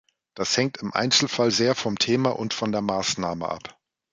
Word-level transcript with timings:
Das 0.33 0.57
hängt 0.57 0.77
im 0.79 0.91
Einzelfall 0.93 1.51
sehr 1.51 1.75
vom 1.75 1.99
Thema 1.99 2.31
und 2.31 2.55
von 2.55 2.71
der 2.71 2.81
Maßnahme 2.81 3.47
ab. 3.47 3.79